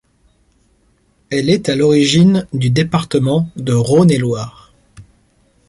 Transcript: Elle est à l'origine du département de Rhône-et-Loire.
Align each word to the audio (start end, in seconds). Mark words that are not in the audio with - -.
Elle 1.29 1.51
est 1.51 1.69
à 1.69 1.75
l'origine 1.75 2.47
du 2.53 2.71
département 2.71 3.47
de 3.55 3.73
Rhône-et-Loire. 3.73 4.73